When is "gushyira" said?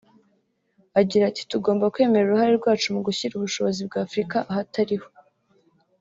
3.07-3.33